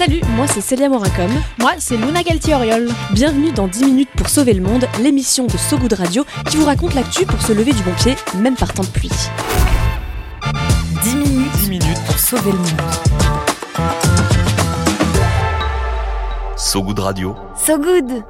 Salut, 0.00 0.22
moi 0.34 0.46
c'est 0.46 0.62
Célia 0.62 0.88
Moracom. 0.88 1.30
Moi 1.58 1.72
c'est 1.76 1.98
Luna 1.98 2.22
Galtioriol. 2.22 2.88
Bienvenue 3.12 3.52
dans 3.52 3.68
10 3.68 3.84
minutes 3.84 4.08
pour 4.16 4.30
sauver 4.30 4.54
le 4.54 4.62
monde, 4.62 4.86
l'émission 5.02 5.46
de 5.46 5.58
So 5.58 5.76
Good 5.76 5.92
Radio 5.92 6.24
qui 6.48 6.56
vous 6.56 6.64
raconte 6.64 6.94
l'actu 6.94 7.26
pour 7.26 7.38
se 7.42 7.52
lever 7.52 7.74
du 7.74 7.82
bon 7.82 7.92
pied, 7.92 8.16
même 8.38 8.56
par 8.56 8.72
temps 8.72 8.82
de 8.82 8.88
pluie. 8.88 9.10
10 11.02 11.16
minutes, 11.16 11.52
10 11.52 11.68
minutes 11.68 12.00
pour 12.06 12.18
sauver 12.18 12.50
le 12.50 12.56
monde. 12.56 12.80
So 16.56 16.82
Good 16.82 16.98
Radio. 16.98 17.36
So 17.54 17.76
Good 17.76 18.24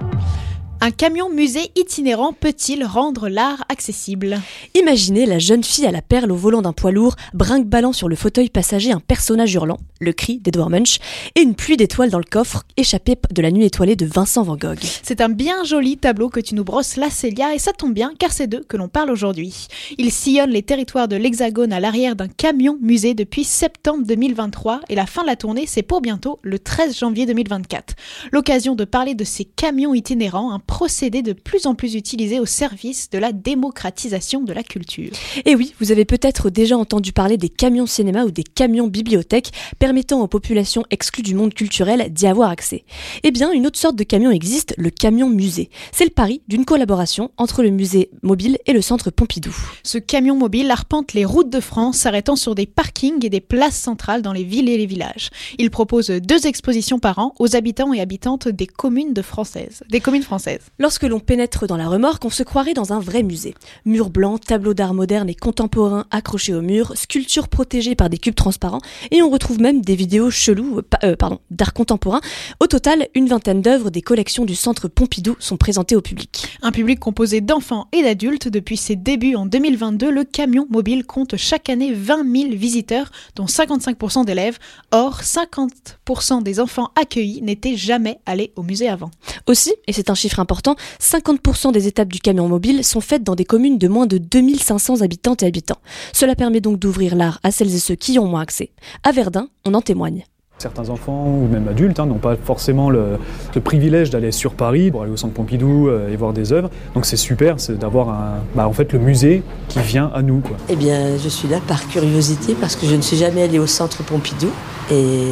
un 0.83 0.91
camion 0.91 1.29
musée 1.29 1.71
itinérant 1.77 2.33
peut-il 2.33 2.85
rendre 2.85 3.29
l'art 3.29 3.65
accessible 3.69 4.41
Imaginez 4.75 5.27
la 5.27 5.39
jeune 5.39 5.63
fille 5.63 5.85
à 5.85 5.91
la 5.91 6.01
perle 6.01 6.33
au 6.33 6.37
volant 6.37 6.63
d'un 6.63 6.73
poids 6.73 6.91
lourd, 6.91 7.17
brinque-ballant 7.35 7.93
sur 7.93 8.09
le 8.09 8.17
fauteuil 8.17 8.49
passager 8.49 8.91
un 8.91 9.01
personnage 9.01 9.53
hurlant, 9.53 9.77
le 10.01 10.13
cri 10.15 10.39
d'Edward 10.39 10.71
Munch, 10.71 10.99
et 11.35 11.43
une 11.43 11.55
pluie 11.55 11.77
d'étoiles 11.77 12.09
dans 12.09 12.19
le 12.19 12.25
coffre, 12.25 12.63
échappée 12.79 13.17
de 13.31 13.43
la 13.43 13.51
nuit 13.51 13.67
étoilée 13.67 13.95
de 13.95 14.07
Vincent 14.07 14.43
Van 14.43 14.57
Gogh. 14.57 14.79
C'est 15.03 15.21
un 15.21 15.29
bien 15.29 15.65
joli 15.65 15.99
tableau 15.99 16.31
que 16.31 16.41
tu 16.41 16.55
nous 16.55 16.65
brosses 16.65 16.97
là, 16.97 17.11
Célia, 17.11 17.55
et 17.55 17.59
ça 17.59 17.73
tombe 17.73 17.93
bien 17.93 18.15
car 18.19 18.33
c'est 18.33 18.47
d'eux 18.47 18.65
que 18.67 18.79
l'on 18.79 18.89
parle 18.89 19.11
aujourd'hui. 19.11 19.67
Ils 19.99 20.13
sillonnent 20.13 20.51
les 20.51 20.63
territoires 20.63 21.09
de 21.09 21.17
l'Hexagone 21.17 21.75
à 21.75 21.81
l'arrière 21.81 22.17
d'un 22.17 22.29
camion 22.29 22.79
musée 22.81 23.13
depuis 23.13 23.45
septembre 23.45 24.05
2023, 24.07 24.81
et 24.89 24.95
la 24.95 25.05
fin 25.05 25.23
de 25.23 25.27
la 25.27 25.37
tournée, 25.37 25.67
c'est 25.67 25.83
pour 25.83 26.01
bientôt, 26.01 26.39
le 26.43 26.59
13 26.59 26.99
janvier 26.99 27.27
2024. 27.27 27.95
L'occasion 28.33 28.75
de 28.75 28.85
parler 28.85 29.15
de 29.15 29.25
ces 29.25 29.45
camions 29.45 29.93
itinérants, 29.93 30.53
un 30.53 30.59
procédé 30.71 31.23
de 31.23 31.33
plus 31.33 31.67
en 31.67 31.75
plus 31.75 31.97
utilisé 31.97 32.39
au 32.39 32.47
service 32.47 33.11
de 33.11 33.19
la 33.19 33.33
démocratisation 33.33 34.41
de 34.41 34.53
la 34.53 34.63
culture. 34.63 35.11
Et 35.45 35.57
oui, 35.57 35.75
vous 35.81 35.91
avez 35.91 36.05
peut-être 36.05 36.49
déjà 36.49 36.79
entendu 36.79 37.13
parler 37.13 37.37
des 37.37 37.49
camions 37.49 37.87
cinéma 37.87 38.25
ou 38.25 38.31
des 38.31 38.45
camions 38.45 38.87
bibliothèques 38.87 39.51
permettant 39.81 40.21
aux 40.21 40.29
populations 40.29 40.85
exclues 40.91 41.25
du 41.25 41.35
monde 41.35 41.55
culturel 41.55 42.13
d'y 42.13 42.29
avoir 42.29 42.51
accès. 42.51 42.85
Eh 43.25 43.33
bien, 43.33 43.51
une 43.51 43.67
autre 43.67 43.81
sorte 43.81 43.97
de 43.97 44.05
camion 44.05 44.31
existe, 44.31 44.73
le 44.79 44.91
camion 44.91 45.29
musée. 45.29 45.71
C'est 45.91 46.05
le 46.05 46.11
pari 46.11 46.41
d'une 46.47 46.65
collaboration 46.65 47.33
entre 47.37 47.65
le 47.65 47.71
musée 47.71 48.09
mobile 48.23 48.57
et 48.65 48.73
le 48.73 48.81
centre 48.81 49.11
Pompidou. 49.11 49.55
Ce 49.83 49.99
camion 49.99 50.37
mobile 50.37 50.71
arpente 50.71 51.15
les 51.15 51.25
routes 51.25 51.51
de 51.51 51.61
France, 51.61 51.97
s'arrêtant 51.97 52.37
sur 52.37 52.55
des 52.55 52.67
parkings 52.67 53.27
et 53.27 53.29
des 53.29 53.41
places 53.41 53.77
centrales 53.77 54.23
dans 54.23 54.33
les 54.33 54.45
villes 54.45 54.69
et 54.69 54.79
les 54.79 54.87
villages. 54.87 55.31
Il 55.59 55.71
propose 55.73 56.11
deux 56.11 56.47
expositions 56.47 57.01
par 57.01 57.19
an 57.19 57.35
aux 57.41 57.57
habitants 57.57 57.93
et 57.93 58.01
habitantes 58.01 58.47
des 58.47 58.69
communes 58.69 59.15
de 59.15 59.23
françaises, 59.23 59.83
des 59.91 59.99
communes 59.99 60.23
françaises. 60.23 60.60
Lorsque 60.79 61.05
l'on 61.05 61.21
pénètre 61.21 61.67
dans 61.67 61.77
la 61.77 61.89
remorque, 61.89 62.25
on 62.25 62.31
se 62.31 62.43
croirait 62.43 62.75
dans 62.75 62.93
un 62.93 63.01
vrai 63.01 63.23
musée. 63.23 63.55
Murs 63.85 64.11
blancs, 64.11 64.41
tableaux 64.41 64.75
d'art 64.75 64.95
modernes 64.95 65.29
et 65.29 65.35
contemporains 65.35 66.07
accrochés 66.11 66.55
au 66.55 66.63
mur, 66.63 66.93
sculptures 66.97 67.49
protégées 67.49 67.95
par 67.95 68.11
des 68.11 68.19
cubes 68.19 68.35
transparents, 68.35 68.81
et 69.11 69.23
on 69.23 69.31
retrouve 69.31 69.61
même 69.61 69.81
des 69.81 69.95
vidéos 69.95 70.31
cheloues, 70.31 70.79
euh, 70.79 70.83
euh, 71.05 71.17
pardon, 71.17 71.39
d'art 71.51 71.73
contemporain. 71.73 72.21
Au 72.61 72.67
total, 72.67 73.09
une 73.15 73.29
vingtaine 73.29 73.63
d'œuvres 73.63 73.91
des 73.91 74.03
collections 74.03 74.45
du 74.45 74.55
Centre 74.55 74.89
Pompidou 74.89 75.37
sont 75.39 75.57
présentées 75.57 75.97
au 75.97 76.01
public. 76.01 76.59
Un 76.63 76.73
public 76.73 76.99
composé 76.99 77.41
d'enfants 77.41 77.89
et 77.93 78.03
d'adultes. 78.03 78.49
Depuis 78.49 78.77
ses 78.77 78.97
débuts 78.97 79.37
en 79.37 79.47
2022, 79.47 80.11
le 80.11 80.25
camion 80.25 80.67
mobile 80.71 81.05
compte 81.05 81.37
chaque 81.37 81.69
année 81.69 81.93
20 81.93 82.25
000 82.31 82.51
visiteurs, 82.55 83.11
dont 83.37 83.47
55% 83.47 84.25
d'élèves. 84.25 84.59
Or, 84.93 85.21
50% 85.23 86.43
des 86.43 86.61
enfants 86.61 86.91
accueillis 87.01 87.43
n'étaient 87.43 87.77
jamais 87.77 88.21
allés 88.27 88.53
au 88.57 88.63
musée 88.63 88.89
avant. 88.89 89.11
Aussi, 89.47 89.73
et 89.87 89.93
c'est 89.93 90.11
un 90.11 90.15
chiffre 90.15 90.41
important, 90.41 90.50
Pourtant, 90.51 90.75
50% 91.01 91.71
des 91.71 91.87
étapes 91.87 92.09
du 92.09 92.19
camion 92.19 92.49
mobile 92.49 92.83
sont 92.83 93.01
faites 93.01 93.23
dans 93.23 93.37
des 93.37 93.45
communes 93.45 93.79
de 93.79 93.87
moins 93.87 94.07
de 94.07 94.19
2500 94.19 95.01
habitantes 95.01 95.45
et 95.45 95.47
habitants. 95.47 95.79
Cela 96.13 96.35
permet 96.35 96.61
donc 96.61 96.77
d'ouvrir 96.77 97.15
l'art 97.15 97.39
à 97.45 97.53
celles 97.53 97.73
et 97.73 97.79
ceux 97.79 97.95
qui 97.95 98.15
y 98.15 98.19
ont 98.19 98.27
moins 98.27 98.41
accès. 98.41 98.73
À 99.05 99.13
Verdun, 99.13 99.49
on 99.65 99.75
en 99.75 99.81
témoigne. 99.81 100.25
Certains 100.61 100.91
enfants 100.91 101.25
ou 101.27 101.49
même 101.51 101.67
adultes 101.69 101.99
hein, 101.99 102.07
n'ont 102.07 102.19
pas 102.19 102.37
forcément 102.37 102.91
le, 102.91 103.19
privilège 103.65 104.11
d'aller 104.11 104.31
sur 104.31 104.53
Paris 104.53 104.91
pour 104.91 105.03
aller 105.03 105.13
au 105.13 105.17
centre 105.17 105.33
Pompidou 105.33 105.89
euh, 105.89 106.13
et 106.13 106.17
voir 106.17 106.33
des 106.33 106.53
œuvres. 106.53 106.71
Donc 106.95 107.07
c'est 107.07 107.17
super 107.17 107.57
d'avoir 107.71 108.15
bah, 108.55 108.69
en 108.69 108.73
fait 108.73 108.93
le 108.93 108.99
musée 108.99 109.43
qui 109.69 109.81
vient 109.81 110.11
à 110.15 110.23
nous. 110.23 110.43
Eh 110.69 110.77
bien, 110.77 111.17
je 111.17 111.29
suis 111.29 111.49
là 111.49 111.61
par 111.67 111.89
curiosité 111.89 112.55
parce 112.61 112.77
que 112.77 112.87
je 112.87 112.95
ne 112.95 113.01
suis 113.01 113.17
jamais 113.17 113.43
allée 113.43 113.59
au 113.59 113.67
centre 113.67 114.03
Pompidou 114.03 114.51
et 114.91 115.25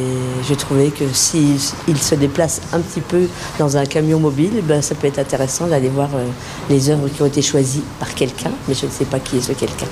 je 0.47 0.53
trouvais 0.53 0.89
que 0.89 1.05
s'il 1.11 1.59
se 1.59 2.15
déplace 2.15 2.61
un 2.73 2.79
petit 2.79 3.01
peu 3.01 3.27
dans 3.57 3.77
un 3.77 3.85
camion 3.85 4.19
mobile, 4.19 4.61
ben, 4.63 4.81
ça 4.81 4.95
peut 4.95 5.07
être 5.07 5.19
intéressant 5.19 5.67
d'aller 5.67 5.89
voir 5.89 6.09
euh, 6.15 6.25
les 6.69 6.89
œuvres 6.89 7.09
qui 7.09 7.21
ont 7.21 7.25
été 7.25 7.41
choisies 7.41 7.83
par 7.99 8.13
quelqu'un, 8.15 8.51
mais 8.67 8.73
je 8.73 8.85
ne 8.85 8.91
sais 8.91 9.05
pas 9.05 9.19
qui 9.19 9.37
est 9.37 9.41
ce 9.41 9.53
quelqu'un. 9.53 9.87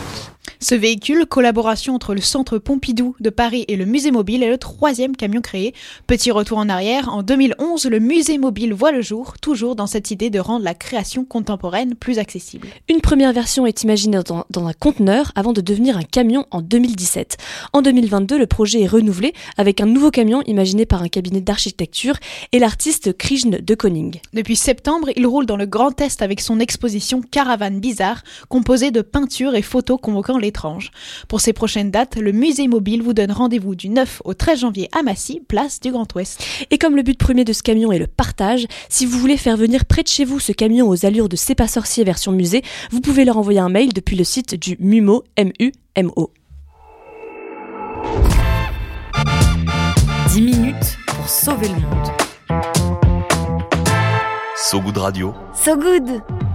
Ce 0.60 0.74
véhicule, 0.74 1.28
collaboration 1.28 1.94
entre 1.94 2.16
le 2.16 2.22
Centre 2.22 2.58
Pompidou 2.58 3.16
de 3.20 3.30
Paris 3.30 3.66
et 3.68 3.76
le 3.76 3.86
Musée 3.86 4.10
Mobile, 4.10 4.42
est 4.42 4.50
le 4.50 4.58
troisième 4.58 5.16
camion 5.16 5.42
créé. 5.42 5.76
Petit 6.08 6.32
retour 6.32 6.58
en 6.58 6.68
arrière, 6.68 7.14
en 7.14 7.22
2011, 7.22 7.86
le 7.86 8.00
Musée 8.00 8.40
Mobile 8.40 8.74
voit 8.74 8.92
le 8.92 9.04
jour, 9.04 9.36
toujours 9.40 9.76
dans 9.76 9.86
cette 9.86 10.10
idée 10.10 10.32
de 10.32 10.40
rendre 10.40 10.66
la 10.66 10.74
création 10.74 11.26
contemporaine 11.26 11.94
plus 11.94 12.18
accessible. 12.18 12.68
Une 12.90 13.02
première 13.02 13.34
version 13.34 13.68
est 13.68 13.84
imaginée 13.84 14.20
dans, 14.26 14.68
un 14.68 14.74
conteneur 14.74 15.32
avant 15.36 15.54
de 15.54 15.62
devenir 15.62 15.96
un 15.96 16.04
camion 16.04 16.46
en 16.50 16.64
2017. 16.64 17.38
En 17.74 17.84
2022, 17.84 18.40
le 18.40 18.48
projet 18.48 18.82
est 18.82 18.88
renouvelé 18.88 19.34
avec 19.58 19.80
un 19.80 19.86
nouveau 19.86 20.10
camion 20.10 20.42
imaginé 20.48 20.88
par 20.88 21.04
un 21.04 21.08
cabinet 21.08 21.42
d'architecture 21.42 22.16
et 22.52 22.58
l'artiste 22.58 23.16
Krishn 23.16 23.60
de 23.62 23.76
Koning. 23.76 24.20
Depuis 24.34 24.56
septembre, 24.56 25.10
il 25.16 25.28
roule 25.28 25.46
dans 25.46 25.58
le 25.58 25.68
Grand 25.68 26.02
Est 26.02 26.24
avec 26.24 26.42
son 26.42 26.60
exposition 26.60 27.22
Caravane 27.22 27.80
Bizarre, 27.80 28.24
composée 28.50 28.90
de 28.90 29.02
peintures 29.02 29.54
et 29.54 29.62
photos 29.62 30.00
convoquant 30.02 30.40
l'étrange. 30.48 30.92
Pour 31.28 31.42
ces 31.42 31.54
prochaines 31.54 31.92
dates, 31.92 32.16
le 32.16 32.32
musée 32.32 32.68
mobile 32.68 33.04
vous 33.04 33.14
donne 33.14 33.32
rendez-vous 33.32 33.76
du 33.76 33.90
9 33.90 34.22
au 34.26 34.34
13 34.34 34.60
janvier 34.62 34.90
à 34.98 35.04
Massy, 35.04 35.42
place 35.48 35.80
du 35.80 35.92
Grand 35.92 36.08
Ouest. 36.16 36.44
Et 36.72 36.78
comme 36.78 36.96
le 36.96 37.04
but 37.04 37.18
premier 37.18 37.44
de 37.44 37.54
ce 37.54 37.64
camion 37.64 37.92
est 37.92 38.00
le 38.00 38.08
partage, 38.08 38.66
si 38.90 39.06
vous 39.06 39.20
voulez 39.20 39.38
faire 39.38 39.58
venir 39.58 39.86
près 39.86 40.04
de 40.04 40.08
chez 40.08 40.26
vous 40.26 40.40
ce 40.40 40.54
camion 40.54 40.88
aux 40.88 41.06
allures 41.06 41.30
de 41.30 41.36
C'est 41.36 41.56
pas 41.56 41.68
sorcier 41.68 42.04
version 42.04 42.32
musée, 42.32 42.64
vous 42.92 43.02
pouvez 43.02 43.26
leur 43.26 43.38
envoyer 43.38 43.60
un 43.60 43.70
mail 43.70 43.92
depuis 43.94 44.16
le 44.16 44.24
site 44.24 44.56
du 44.56 44.78
MUMO, 44.80 45.24
M-U-M-O. 45.36 46.32
10 50.30 50.42
minutes 50.42 50.98
pour 51.08 51.28
sauver 51.28 51.68
le 51.68 51.76
monde. 51.76 52.08
So 54.56 54.82
Good 54.82 54.98
Radio. 54.98 55.34
So 55.54 55.76
Good 55.76 56.47